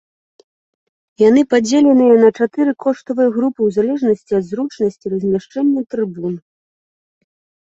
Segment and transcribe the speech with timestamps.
[1.27, 6.33] Яны падзеленыя на чатыры коштавыя групы ў залежнасці ад зручнасці размяшчэння трыбун.